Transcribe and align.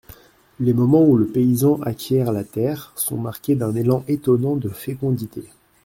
Les 0.59 0.73
moments 0.73 1.03
où 1.03 1.15
le 1.15 1.27
paysan 1.27 1.79
acquiert 1.83 2.31
la 2.31 2.43
terre, 2.43 2.91
sont 2.95 3.17
marqués 3.19 3.53
d'un 3.53 3.75
élan 3.75 4.03
étonnant 4.07 4.55
de 4.55 4.67
fécondité. 4.69 5.43